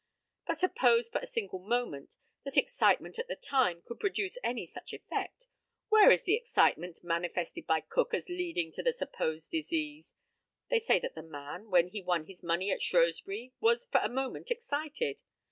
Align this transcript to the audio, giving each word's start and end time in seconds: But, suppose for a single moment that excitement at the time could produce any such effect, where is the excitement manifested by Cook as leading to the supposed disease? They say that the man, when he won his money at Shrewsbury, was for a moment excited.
But, 0.47 0.57
suppose 0.57 1.11
for 1.11 1.19
a 1.19 1.27
single 1.27 1.59
moment 1.59 2.15
that 2.43 2.57
excitement 2.57 3.19
at 3.19 3.27
the 3.27 3.35
time 3.35 3.83
could 3.83 3.99
produce 3.99 4.39
any 4.43 4.65
such 4.65 4.93
effect, 4.95 5.45
where 5.89 6.09
is 6.09 6.23
the 6.23 6.33
excitement 6.33 7.03
manifested 7.03 7.67
by 7.67 7.81
Cook 7.81 8.15
as 8.15 8.27
leading 8.27 8.71
to 8.71 8.81
the 8.81 8.93
supposed 8.93 9.51
disease? 9.51 10.11
They 10.71 10.79
say 10.79 10.97
that 11.01 11.13
the 11.13 11.21
man, 11.21 11.69
when 11.69 11.89
he 11.89 12.01
won 12.01 12.25
his 12.25 12.41
money 12.41 12.71
at 12.71 12.81
Shrewsbury, 12.81 13.53
was 13.59 13.85
for 13.85 14.01
a 14.03 14.09
moment 14.09 14.49
excited. 14.49 15.21